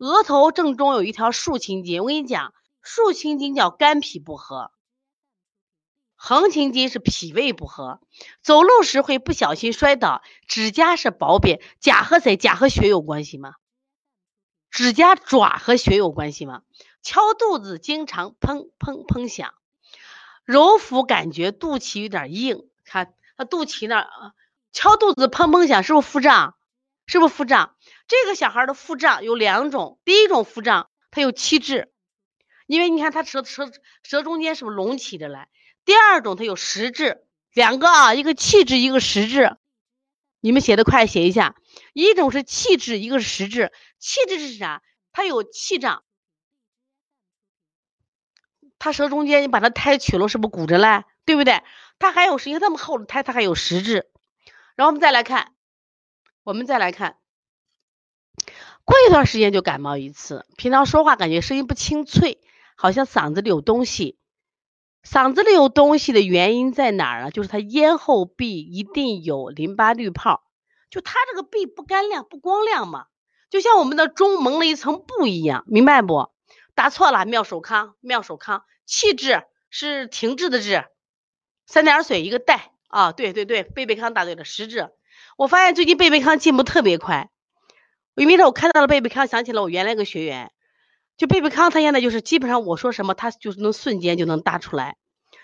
[0.00, 4.72] 额头正中有一条竖青筋，我跟你讲，竖青筋叫肝脾不和，
[6.16, 8.00] 横青筋是脾胃不和。
[8.40, 12.38] 走路时会不小心摔倒，指甲是薄扁，甲和谁？
[12.38, 13.56] 甲和血有关系吗？
[14.70, 16.62] 指甲爪和血有关系吗？
[17.02, 19.52] 敲肚子经常砰砰砰响，
[20.44, 24.32] 揉腹感觉肚脐有点硬，看他肚脐那儿
[24.72, 26.54] 敲肚子砰砰响，是不是腹胀？
[27.10, 27.74] 是不是腹胀？
[28.06, 31.92] 这个小孩的腹胀有两种，第一种腹胀他有气滞，
[32.68, 33.68] 因为你看他舌舌
[34.04, 35.48] 舌中间是不是隆起着来？
[35.84, 39.56] 第二种他有实质，两个啊，一个气滞，一个实质。
[40.38, 41.56] 你们写的快，写一下。
[41.94, 43.72] 一种是气滞，一个是实质。
[43.98, 44.80] 气滞是啥？
[45.10, 46.04] 他有气胀，
[48.78, 51.02] 他舌中间你把他胎取了，是不是鼓着嘞？
[51.24, 51.60] 对不对？
[51.98, 54.08] 他还有是因为他们厚的胎，他还有实质。
[54.76, 55.52] 然后我们再来看，
[56.42, 57.18] 我们再来看，
[58.84, 62.40] 过一段时间就感冒一次，平常说话感觉声音不清脆，
[62.76, 64.18] 好像嗓子里有东西。
[65.02, 67.30] 嗓子里有东西的原因在哪儿啊？
[67.30, 70.42] 就是他咽后壁一定有淋巴滤泡，
[70.90, 73.06] 就他这个壁不干亮不光亮嘛，
[73.50, 76.30] 就像我们的钟蒙了一层布一样，明白不？
[76.74, 80.84] 答错了，妙手康，妙手康，气滞是停滞的滞，
[81.66, 82.72] 三点水一个带。
[82.88, 84.90] 啊，对对对，贝贝康答对了，实质。
[85.40, 87.30] 我发现最近贝贝康进步特别快，
[88.14, 90.52] 因为我看到了贝贝康，想起了我原来一个学员，
[91.16, 94.98] 就贝贝康，他现在就是基本上我说什么，他就是能瞬间就能答出来。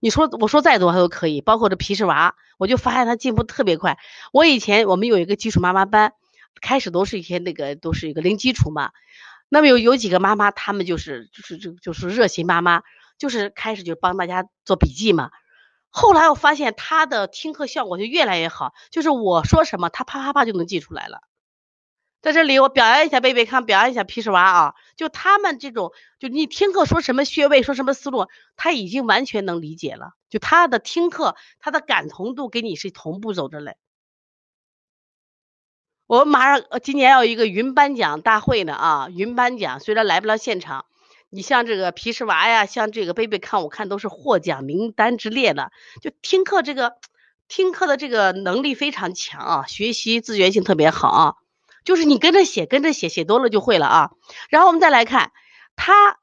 [0.00, 3.98] 你说我说再多他都可以，包括这皮氏娃，我就发现他进步特别快。
[4.32, 6.14] 我以前我们有一个基础妈妈班，
[6.62, 8.92] 开始都是一些那个都是一个零基础嘛，
[9.50, 12.80] 那么有有几个妈妈，他们就是就是就就是热心妈妈，
[13.18, 15.32] 就是开始就帮大家做笔记嘛。
[15.92, 21.20] 后来我发现他的听课效果就越来越好，就是我说什么，他啪啪啪就能记出来了。
[22.22, 30.12] 在这里我表扬一下贝贝康，表扬一下皮氏娃啊，就他们这种，就你听课说什么穴位，说什么思路，他已经完全能理解了。
[30.30, 33.76] 就他的听课，他的感同度跟你是同步走着嘞。
[36.06, 40.86] 我们马上今年要一个云颁奖大会呢啊，云颁奖虽然来不了现场。
[41.34, 45.72] 你像这个皮氏娃呀，像这个贝贝看，我看都是获奖名单之列的。
[46.02, 46.98] 就听课这个，
[47.48, 51.34] 听课的这个能力非常强啊，学习自觉性特别好啊。
[51.84, 54.10] 就是你跟着写，跟着写，写多了就会了啊。
[54.50, 55.32] 然后我们再来看，
[55.74, 56.18] 他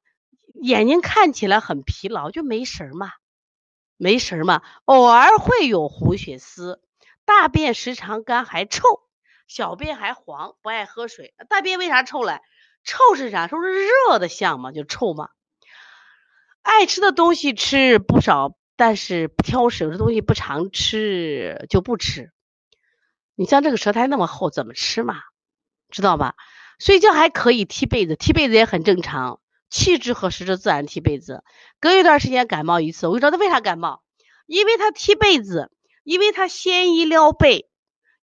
[0.53, 3.13] 眼睛看起来很疲劳，就没神嘛，
[3.97, 4.61] 没神嘛。
[4.85, 6.83] 偶尔会有红血丝，
[7.25, 8.83] 大便时常干还臭，
[9.47, 11.33] 小便还黄，不爱喝水。
[11.49, 12.41] 大便为啥臭嘞？
[12.83, 13.47] 臭是啥？
[13.47, 14.71] 说是热的像嘛？
[14.71, 15.29] 就臭嘛？
[16.61, 19.83] 爱吃的东西吃不少，但是不挑食。
[19.83, 22.31] 有的东西不常吃就不吃。
[23.35, 25.15] 你像这个舌苔那么厚，怎么吃嘛？
[25.89, 26.35] 知道吧？
[26.79, 29.39] 睡觉还可以踢被子，踢被子也很正常。
[29.69, 31.43] 气滞和实质自然踢被子。
[31.79, 34.01] 隔一段时间感冒一次，我就知道他为啥感冒，
[34.45, 35.71] 因为他踢被子，
[36.03, 37.69] 因为他先衣撩被，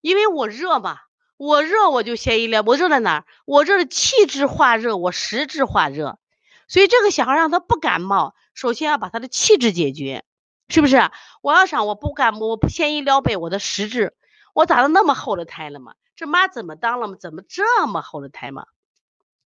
[0.00, 0.98] 因为我热嘛。
[1.36, 3.24] 我热我就先一凉，我热在哪儿？
[3.44, 6.18] 我热是气滞化热，我实质化热，
[6.66, 10.24] 所以这个小孩让他不感冒，首先要把他的气滞解决，
[10.68, 11.10] 是不是？
[11.42, 14.14] 我要想我不感冒，我不先一撩被，我的实质，
[14.54, 15.94] 我咋的那么厚的胎了嘛？
[16.14, 17.16] 这妈怎么当了嘛？
[17.20, 18.66] 怎么这么厚的胎嘛？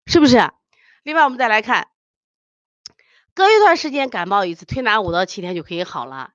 [0.07, 0.49] 是不是？
[1.03, 1.89] 另外我们再来看，
[3.35, 6.31] 隔一段时间感冒一次，推拿五到七天就可以好了，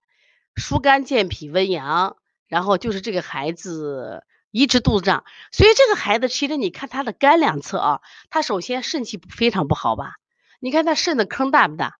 [0.57, 2.17] 疏肝健脾温阳，
[2.47, 4.25] 然后就是这个孩子。
[4.55, 10.13] 一直肚子胀，所以这个孩子其实你看他的肝两侧啊，他首先肾气非常不好吧？
[10.61, 11.99] 你看他肾的坑大不大？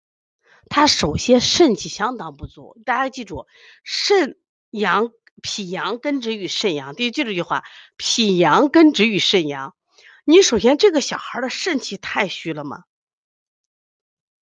[0.70, 2.82] 他首先肾气相当不足。
[2.86, 3.46] 大家记住，
[3.84, 4.38] 肾
[4.70, 5.12] 阳
[5.42, 7.66] 脾阳根植于肾阳，记住这句话：
[7.98, 9.76] 脾阳根植于肾阳。
[10.24, 12.86] 你首先这个小孩的肾气太虚了嘛，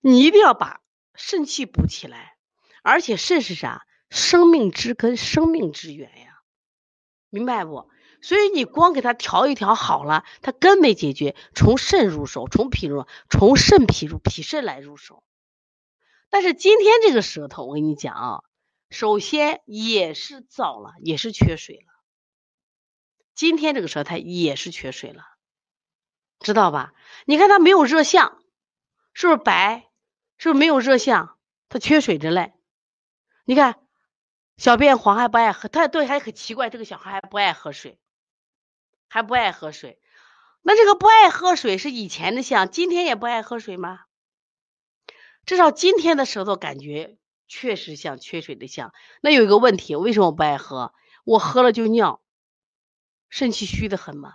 [0.02, 0.82] 你一定要把
[1.16, 2.36] 肾气补起来。
[2.84, 3.88] 而且肾是啥？
[4.12, 6.33] 生命之根，生命之源呀，
[7.34, 7.90] 明白不？
[8.22, 15.24] 所以你光给他调一调好了，他根没解决，从肾入手，从脾入，从肾脾入，脾肾来入手。
[16.30, 18.44] 但是今天这个舌头，我跟你讲啊，
[18.92, 21.92] 首先也是燥了，也是缺水了。
[23.34, 25.24] 今天这个舌苔也是缺水了，
[26.40, 26.94] 知道吧？
[27.26, 28.38] 你看它没有热象，
[29.14, 29.90] 是不是白？
[30.38, 31.36] 是不是没有热象？
[31.68, 32.54] 它缺水着嘞。
[33.44, 33.80] 你看
[34.58, 38.00] 小便黄还不爱喝，他对还可奇怪，这个小孩还不爱喝水。
[39.10, 40.00] 还不爱喝水，
[40.64, 44.00] 那这个不爱喝水是以前的象，今天也不爱喝水吗？
[45.46, 47.18] 至少今天的舌头感觉
[47.48, 48.92] 确实像缺水的象。
[49.22, 50.96] 那有一个问题，为什么不爱喝？
[51.26, 52.24] 我喝了就尿，
[53.30, 54.34] 肾气虚的很嘛，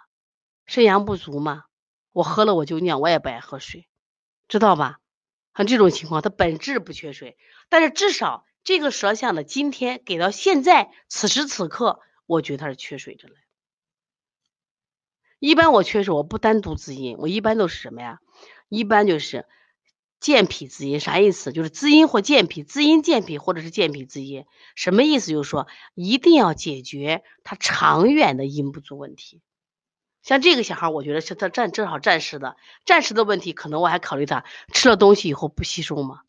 [0.65, 1.65] 肾阳不足嘛。
[2.13, 3.89] 我喝了我就尿，我也不爱喝水，
[4.47, 5.01] 知道吧？
[5.57, 7.37] 像这种情况，它本质不缺水，
[7.69, 13.35] 但是至少这个舌象的今天给到现在此时此刻，我觉得它是缺水着嘞。
[15.39, 18.21] 一般我缺水，我不单独滋阴，我一般都是什么呀？
[18.69, 19.47] 一般就是
[20.21, 21.53] 健脾滋阴，啥意思？
[21.53, 25.31] 就是滋阴或健脾，滋阴健脾或者是健脾滋阴，什么意思？
[25.31, 29.41] 就是说一定要解决他长远的阴不足问题。
[30.23, 34.45] 像这个小孩，我觉得是他暂正好暂时的，暂时的问题，可能我还考虑他
[34.75, 36.23] 吃了东西以后不吸收嘛，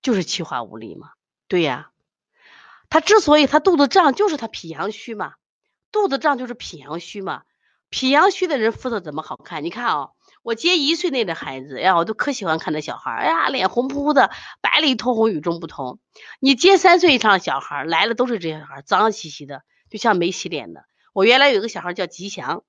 [0.00, 1.10] 就是气化无力嘛。
[1.48, 1.90] 对呀，
[2.90, 5.34] 他之所以他肚子胀，就是他脾阳虚嘛，
[5.90, 7.42] 肚子胀就是脾阳虚嘛。
[7.90, 9.64] 脾阳虚的人肤色怎么好看？
[9.64, 10.10] 你看啊，
[10.42, 14.30] 我接一岁内的孩子，哎呀，我都可喜欢看那小孩儿，哎呀，脸红扑扑的，
[14.60, 15.98] 白里透红，与众不同。
[16.38, 20.84] 你接三岁以上的小孩来了，都是这些小孩，脏兮兮的，就像没洗脸的。
[21.14, 22.62] 我原来有个小孩叫吉祥。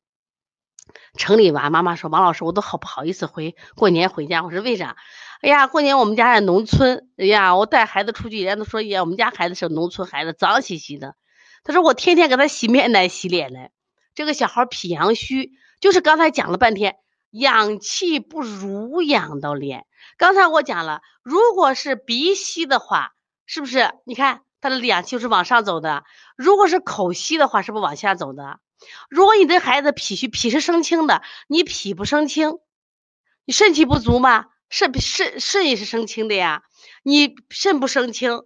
[1.17, 4.43] 城里娃，妈妈说王老师，我都好不好意思回过年回家。
[4.43, 4.95] 我说为啥？
[5.41, 11.15] 哎呀，过年我们家在农村，哎呀，我带孩子出去，人家都说呀，我们家孩子是农村孩子，脏兮兮的。
[11.63, 13.71] 他说我天天给他洗面奶、洗脸嘞。
[14.15, 16.97] 这个小孩脾阳虚，就是刚才讲了半天，
[17.31, 19.85] 养气不濡养到脸。
[20.17, 23.13] 刚才我讲了，如果是鼻息的话，
[23.45, 23.93] 是不是？
[24.05, 26.03] 你看他的氧气是往上走的；
[26.35, 28.59] 如果是口吸的话，是不是往下走的？
[29.09, 32.59] 如果你的孩子脾虚，脾是生清的，你脾不生清，
[33.45, 34.47] 你肾气不足嘛？
[34.69, 36.63] 肾肾肾也是生清的呀，
[37.03, 38.43] 你肾不生清，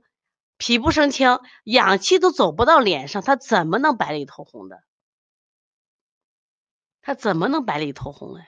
[0.57, 4.83] 脾不生清，氧气都走不到脸上，他怎么能白里透红的？
[7.01, 8.45] 他怎么能白里透红嘞？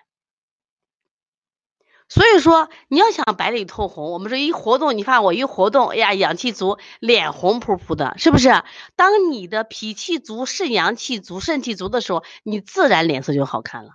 [2.07, 8.49] 所以说，你要想白里透红，我们说一活动，你看我一活动，哎呀，氧气足，脸红扑扑的，是不是？
[8.95, 13.91] 当你的脾气足、肾阳气足、肾气足的时候，你自然脸色就好看了。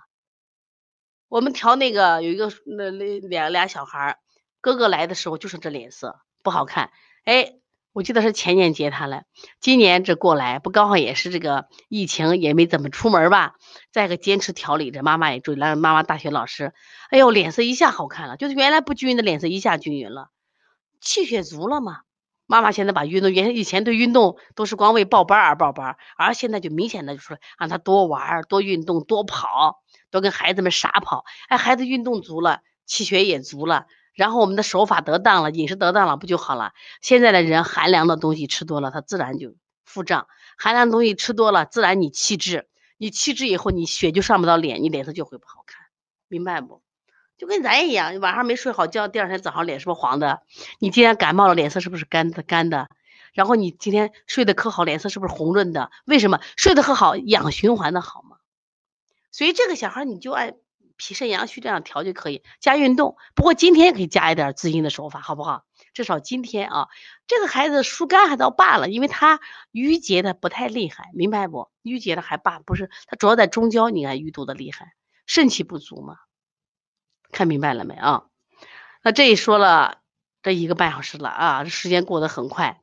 [1.29, 4.19] 我们调那个有一个那那两俩小孩，
[4.59, 6.91] 哥哥来的时候就是这脸色不好看，
[7.23, 7.55] 哎。
[7.93, 9.23] 我记得是前年接他了，
[9.59, 13.55] 今年这过来不刚好也是这个疫情，也没怎么出门吧。
[13.91, 15.75] 再一个坚持调理着，妈妈也注意了。
[15.75, 16.73] 妈妈大学老师，
[17.09, 20.29] 哎呦，脸色一下好看了，就是原来不均匀的脸色一下均匀了，
[21.01, 21.99] 气血足了嘛。
[22.45, 31.25] 妈妈现在把运动，原以前对运动都是光为报班而报班，而现在就明显的就说让他多玩、多运动、多跑，多跟孩子们傻跑。
[31.49, 33.85] 哎，孩子运动足了，气血也足了。
[34.13, 36.73] 然后我们的手法得当了，饮食得当了，不就好了？
[37.01, 39.55] 现在的人寒凉的东西吃多了，他自然就
[39.85, 40.25] 腹胀；
[40.57, 42.67] 寒凉的东西吃多了，自然你气滞，
[42.97, 45.85] 你气滞以后，你血就上不到脸，你脸色就会不好看，
[46.27, 46.81] 明白不？
[47.37, 50.41] 就跟咱一样，晚上没睡好觉，第二天早上脸是不是黄的？
[50.77, 52.89] 你今天感冒了，脸色是不是干的干的？
[53.33, 55.89] 然后你今天睡得可好，脸色是不是红润的？
[56.05, 56.39] 为什么？
[56.57, 58.37] 睡得可好，养循环的好吗。
[59.31, 60.53] 所以这个小孩你就爱。
[61.01, 65.65] 脾肾阳虚这样调就可以加运动，不过今天可以加一点滋阴的手法，好不好？
[65.95, 66.89] 至少今天啊，
[67.25, 69.39] 这个孩子疏肝还倒罢了，因为他
[69.71, 71.71] 淤结的不太厉害，明白不？
[71.81, 74.93] 淤结的还罢，不是他主要在中焦，你看淤堵的厉害，
[75.25, 76.17] 肾气不足嘛？
[77.31, 78.25] 看明白了没啊？
[79.03, 79.97] 那这一说了
[80.43, 82.79] 这一个半小时了啊，这时间过得很快。